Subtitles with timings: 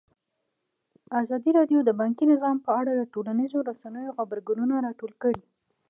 [1.21, 5.41] ازادي راډیو د بانکي نظام په اړه د ټولنیزو رسنیو غبرګونونه راټول کړي.